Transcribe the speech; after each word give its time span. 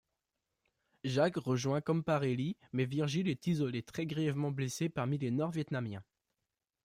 Jake 1.03 1.35
rejoint 1.37 1.79
Camparelli, 1.81 2.57
mais 2.73 2.85
Virgil 2.85 3.27
est 3.29 3.45
isolé, 3.45 3.83
très 3.83 4.07
grièvement 4.07 4.49
blessé 4.49 4.89
parmi 4.89 5.19
les 5.19 5.29
Nord-vietnamiens. 5.29 6.03